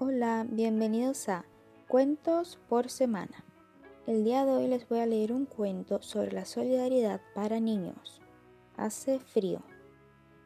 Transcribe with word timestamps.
Hola, 0.00 0.46
bienvenidos 0.48 1.28
a 1.28 1.44
Cuentos 1.88 2.56
por 2.68 2.88
Semana. 2.88 3.44
El 4.06 4.22
día 4.22 4.44
de 4.44 4.52
hoy 4.52 4.68
les 4.68 4.88
voy 4.88 5.00
a 5.00 5.06
leer 5.06 5.32
un 5.32 5.44
cuento 5.44 6.00
sobre 6.02 6.30
la 6.30 6.44
solidaridad 6.44 7.20
para 7.34 7.58
niños. 7.58 8.20
Hace 8.76 9.18
frío. 9.18 9.60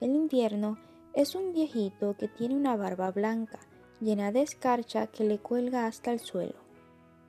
El 0.00 0.16
invierno 0.16 0.78
es 1.14 1.36
un 1.36 1.52
viejito 1.52 2.16
que 2.16 2.26
tiene 2.26 2.56
una 2.56 2.74
barba 2.76 3.12
blanca 3.12 3.60
llena 4.00 4.32
de 4.32 4.42
escarcha 4.42 5.06
que 5.06 5.22
le 5.22 5.38
cuelga 5.38 5.86
hasta 5.86 6.10
el 6.10 6.18
suelo. 6.18 6.58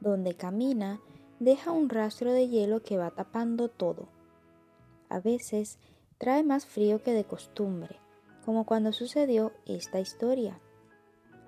Donde 0.00 0.32
camina, 0.32 1.02
deja 1.40 1.72
un 1.72 1.90
rastro 1.90 2.32
de 2.32 2.48
hielo 2.48 2.82
que 2.82 2.96
va 2.96 3.10
tapando 3.10 3.68
todo. 3.68 4.08
A 5.10 5.20
veces 5.20 5.78
trae 6.16 6.42
más 6.42 6.64
frío 6.64 7.02
que 7.02 7.12
de 7.12 7.24
costumbre, 7.24 7.96
como 8.46 8.64
cuando 8.64 8.94
sucedió 8.94 9.52
esta 9.66 10.00
historia. 10.00 10.58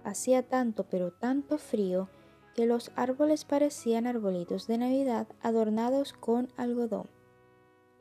Hacía 0.05 0.43
tanto 0.43 0.85
pero 0.85 1.13
tanto 1.13 1.59
frío 1.59 2.09
que 2.55 2.67
los 2.67 2.91
árboles 2.97 3.45
parecían 3.45 4.07
arbolitos 4.07 4.67
de 4.67 4.79
Navidad 4.79 5.29
adornados 5.41 6.13
con 6.13 6.49
algodón. 6.57 7.09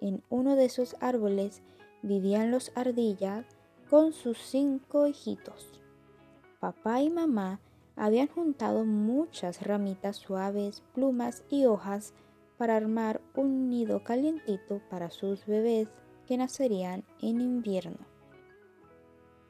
En 0.02 0.24
uno 0.30 0.56
de 0.56 0.66
esos 0.66 0.96
árboles 1.02 1.62
vivían 2.02 2.52
los 2.52 2.72
ardillas 2.76 3.46
con 3.90 4.14
sus 4.14 4.38
cinco 4.38 5.08
hijitos. 5.08 5.82
Papá 6.60 7.02
y 7.02 7.10
mamá 7.10 7.60
habían 7.96 8.28
juntado 8.28 8.86
muchas 8.86 9.62
ramitas 9.62 10.18
suaves, 10.18 10.82
plumas 10.94 11.44
y 11.50 11.66
hojas 11.66 12.14
para 12.58 12.76
armar 12.76 13.22
un 13.36 13.70
nido 13.70 14.04
calientito 14.04 14.82
para 14.90 15.10
sus 15.10 15.46
bebés 15.46 15.90
que 16.26 16.38
nacerían 16.38 17.04
en 17.22 17.42
invierno. 17.42 18.06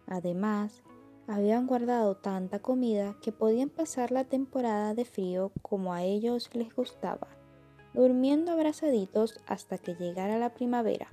Además, 0.07 0.81
habían 1.29 1.67
guardado 1.67 2.15
tanta 2.15 2.57
comida 2.57 3.15
que 3.21 3.31
podían 3.31 3.69
pasar 3.69 4.11
la 4.11 4.23
temporada 4.23 4.95
de 4.95 5.05
frío 5.05 5.51
como 5.61 5.93
a 5.93 6.01
ellos 6.01 6.49
les 6.53 6.75
gustaba, 6.75 7.27
durmiendo 7.93 8.51
abrazaditos 8.51 9.39
hasta 9.45 9.77
que 9.77 9.93
llegara 9.93 10.39
la 10.39 10.55
primavera. 10.55 11.07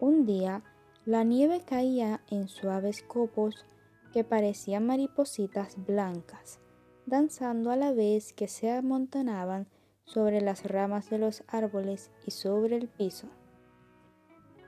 Un 0.00 0.26
día, 0.26 0.64
la 1.06 1.22
nieve 1.22 1.62
caía 1.64 2.22
en 2.28 2.48
suaves 2.48 3.04
copos 3.04 3.64
que 4.12 4.24
parecían 4.24 4.84
maripositas 4.84 5.76
blancas, 5.86 6.58
danzando 7.06 7.70
a 7.70 7.76
la 7.76 7.92
vez 7.92 8.32
que 8.32 8.48
se 8.48 8.72
amontonaban 8.72 9.68
sobre 10.04 10.40
las 10.40 10.64
ramas 10.64 11.08
de 11.08 11.18
los 11.18 11.44
árboles 11.46 12.10
y 12.26 12.32
sobre 12.32 12.76
el 12.76 12.88
piso 12.88 13.28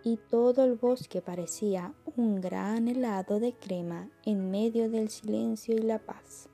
y 0.05 0.19
todo 0.19 0.65
el 0.65 0.75
bosque 0.75 1.23
parecía 1.23 1.95
un 2.17 2.41
gran 2.41 2.87
helado 2.87 3.41
de 3.41 3.53
crema 3.53 4.09
en 4.25 4.51
medio 4.51 4.89
del 4.89 5.09
silencio 5.09 5.75
y 5.75 5.81
la 5.81 5.99
paz. 5.99 6.49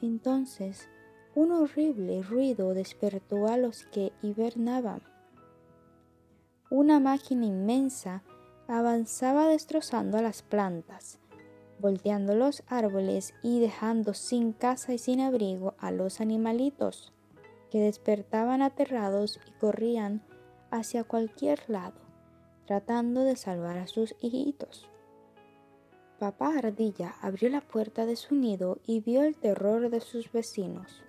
Entonces 0.00 0.88
un 1.34 1.52
horrible 1.52 2.22
ruido 2.22 2.74
despertó 2.74 3.46
a 3.48 3.56
los 3.56 3.84
que 3.84 4.12
hibernaban. 4.22 5.02
Una 6.70 7.00
máquina 7.00 7.46
inmensa 7.46 8.22
avanzaba 8.66 9.46
destrozando 9.46 10.18
a 10.18 10.22
las 10.22 10.42
plantas, 10.42 11.18
volteando 11.78 12.34
los 12.34 12.62
árboles 12.66 13.34
y 13.42 13.60
dejando 13.60 14.14
sin 14.14 14.52
casa 14.52 14.94
y 14.94 14.98
sin 14.98 15.20
abrigo 15.20 15.74
a 15.78 15.90
los 15.90 16.20
animalitos, 16.20 17.12
que 17.70 17.80
despertaban 17.80 18.62
aterrados 18.62 19.38
y 19.46 19.52
corrían 19.60 20.22
hacia 20.70 21.04
cualquier 21.04 21.60
lado, 21.68 22.07
tratando 22.68 23.24
de 23.24 23.34
salvar 23.34 23.78
a 23.78 23.86
sus 23.86 24.14
hijitos. 24.20 24.86
Papá 26.18 26.58
Ardilla 26.58 27.14
abrió 27.22 27.48
la 27.48 27.62
puerta 27.62 28.04
de 28.04 28.14
su 28.14 28.34
nido 28.34 28.78
y 28.86 29.00
vio 29.00 29.22
el 29.22 29.36
terror 29.36 29.88
de 29.88 30.00
sus 30.00 30.30
vecinos. 30.30 31.02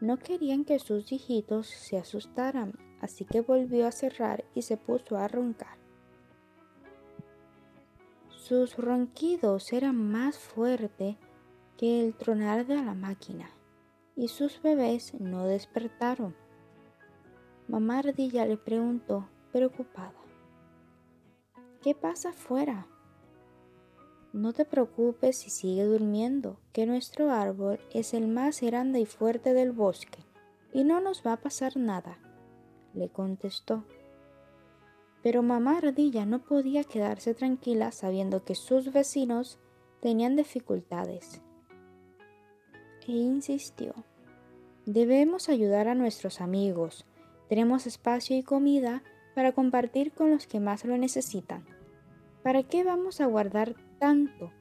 No 0.00 0.18
querían 0.18 0.64
que 0.64 0.78
sus 0.78 1.12
hijitos 1.12 1.66
se 1.66 1.98
asustaran, 1.98 2.72
así 3.02 3.26
que 3.26 3.42
volvió 3.42 3.86
a 3.86 3.92
cerrar 3.92 4.46
y 4.54 4.62
se 4.62 4.78
puso 4.78 5.18
a 5.18 5.28
roncar. 5.28 5.76
Sus 8.30 8.78
ronquidos 8.78 9.70
eran 9.70 9.96
más 9.96 10.38
fuertes 10.38 11.16
que 11.76 12.00
el 12.00 12.14
tronar 12.14 12.66
de 12.66 12.76
la 12.76 12.94
máquina, 12.94 13.50
y 14.16 14.28
sus 14.28 14.62
bebés 14.62 15.12
no 15.20 15.44
despertaron. 15.44 16.34
Mamá 17.68 17.98
Ardilla 17.98 18.46
le 18.46 18.56
preguntó, 18.56 19.28
preocupada, 19.52 20.23
¿qué 21.84 21.94
pasa 21.94 22.30
afuera? 22.30 22.86
No 24.32 24.54
te 24.54 24.64
preocupes 24.64 25.36
si 25.36 25.50
sigue 25.50 25.84
durmiendo, 25.84 26.58
que 26.72 26.86
nuestro 26.86 27.30
árbol 27.30 27.78
es 27.92 28.14
el 28.14 28.26
más 28.26 28.62
grande 28.62 29.00
y 29.00 29.04
fuerte 29.04 29.52
del 29.52 29.72
bosque, 29.72 30.24
y 30.72 30.82
no 30.82 31.02
nos 31.02 31.22
va 31.26 31.34
a 31.34 31.40
pasar 31.42 31.76
nada, 31.76 32.16
le 32.94 33.10
contestó. 33.10 33.84
Pero 35.22 35.42
mamá 35.42 35.76
Ardilla 35.76 36.24
no 36.24 36.42
podía 36.42 36.84
quedarse 36.84 37.34
tranquila 37.34 37.92
sabiendo 37.92 38.44
que 38.44 38.54
sus 38.54 38.90
vecinos 38.90 39.58
tenían 40.00 40.36
dificultades. 40.36 41.42
E 43.06 43.12
insistió, 43.12 43.92
debemos 44.86 45.50
ayudar 45.50 45.88
a 45.88 45.94
nuestros 45.94 46.40
amigos, 46.40 47.04
tenemos 47.50 47.86
espacio 47.86 48.38
y 48.38 48.42
comida 48.42 49.02
para 49.34 49.52
compartir 49.52 50.12
con 50.12 50.30
los 50.30 50.46
que 50.46 50.60
más 50.60 50.86
lo 50.86 50.96
necesitan. 50.96 51.73
¿Para 52.44 52.62
qué 52.62 52.84
vamos 52.84 53.22
a 53.22 53.26
guardar 53.26 53.74
tanto 53.98 54.52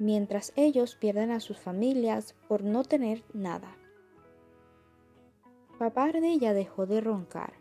mientras 0.00 0.52
ellos 0.56 0.96
pierden 0.96 1.30
a 1.30 1.38
sus 1.38 1.56
familias 1.56 2.34
por 2.48 2.64
no 2.64 2.82
tener 2.82 3.22
nada? 3.32 3.76
Papá 5.78 6.06
Ardilla 6.06 6.52
dejó 6.52 6.86
de 6.86 7.00
roncar. 7.00 7.52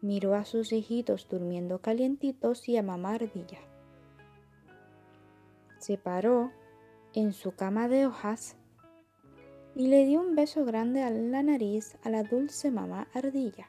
Miró 0.00 0.36
a 0.36 0.44
sus 0.44 0.72
hijitos 0.72 1.26
durmiendo 1.28 1.80
calientitos 1.80 2.68
y 2.68 2.76
a 2.76 2.84
mamá 2.84 3.14
Ardilla. 3.14 3.58
Se 5.78 5.98
paró 5.98 6.52
en 7.14 7.32
su 7.32 7.50
cama 7.50 7.88
de 7.88 8.06
hojas 8.06 8.56
y 9.74 9.88
le 9.88 10.06
dio 10.06 10.20
un 10.20 10.36
beso 10.36 10.64
grande 10.64 11.02
a 11.02 11.10
la 11.10 11.42
nariz 11.42 11.96
a 12.04 12.10
la 12.10 12.22
dulce 12.22 12.70
mamá 12.70 13.08
Ardilla 13.12 13.66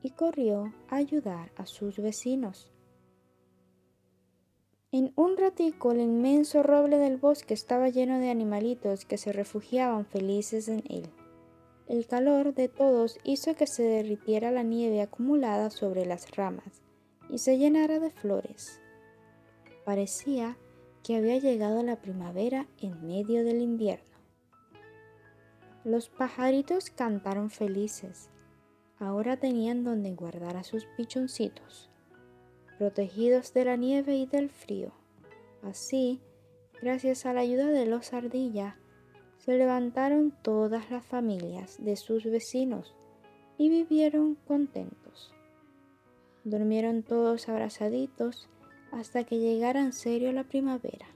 y 0.00 0.12
corrió 0.12 0.72
a 0.88 0.96
ayudar 0.96 1.52
a 1.58 1.66
sus 1.66 1.98
vecinos. 1.98 2.72
En 4.92 5.12
un 5.14 5.36
ratico 5.36 5.92
el 5.92 6.00
inmenso 6.00 6.64
roble 6.64 6.98
del 6.98 7.16
bosque 7.16 7.54
estaba 7.54 7.88
lleno 7.90 8.18
de 8.18 8.28
animalitos 8.28 9.04
que 9.04 9.18
se 9.18 9.32
refugiaban 9.32 10.04
felices 10.04 10.66
en 10.66 10.82
él. 10.88 11.08
El 11.86 12.08
calor 12.08 12.54
de 12.54 12.68
todos 12.68 13.16
hizo 13.22 13.54
que 13.54 13.68
se 13.68 13.84
derritiera 13.84 14.50
la 14.50 14.64
nieve 14.64 15.00
acumulada 15.00 15.70
sobre 15.70 16.06
las 16.06 16.30
ramas 16.32 16.82
y 17.28 17.38
se 17.38 17.56
llenara 17.56 18.00
de 18.00 18.10
flores. 18.10 18.80
Parecía 19.84 20.56
que 21.04 21.14
había 21.14 21.38
llegado 21.38 21.84
la 21.84 22.02
primavera 22.02 22.66
en 22.78 23.06
medio 23.06 23.44
del 23.44 23.62
invierno. 23.62 24.16
Los 25.84 26.08
pajaritos 26.08 26.90
cantaron 26.90 27.50
felices 27.50 28.28
ahora 28.98 29.36
tenían 29.36 29.82
donde 29.84 30.14
guardar 30.14 30.56
a 30.56 30.64
sus 30.64 30.84
pichoncitos, 30.96 31.90
protegidos 32.80 33.52
de 33.52 33.66
la 33.66 33.76
nieve 33.76 34.16
y 34.16 34.24
del 34.24 34.48
frío. 34.48 34.90
Así, 35.62 36.18
gracias 36.80 37.26
a 37.26 37.34
la 37.34 37.42
ayuda 37.42 37.66
de 37.66 37.84
los 37.84 38.14
ardillas, 38.14 38.74
se 39.36 39.58
levantaron 39.58 40.32
todas 40.42 40.90
las 40.90 41.04
familias 41.04 41.76
de 41.84 41.96
sus 41.96 42.24
vecinos 42.24 42.96
y 43.58 43.68
vivieron 43.68 44.34
contentos. 44.34 45.34
Durmieron 46.44 47.02
todos 47.02 47.50
abrazaditos 47.50 48.48
hasta 48.92 49.24
que 49.24 49.38
llegara 49.38 49.82
en 49.82 49.92
serio 49.92 50.32
la 50.32 50.44
primavera. 50.44 51.06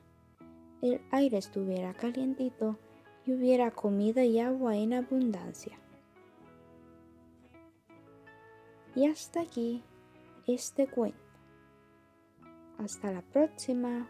El 0.82 1.00
aire 1.12 1.38
estuviera 1.38 1.94
calientito 1.94 2.78
y 3.24 3.32
hubiera 3.32 3.70
comida 3.70 4.22
y 4.22 4.38
agua 4.38 4.76
en 4.76 4.92
abundancia. 4.92 5.78
Y 8.94 9.06
hasta 9.06 9.40
aquí 9.40 9.82
este 10.46 10.86
cuento. 10.88 11.23
Hasta 12.78 13.12
la 13.12 13.22
próxima. 13.22 14.08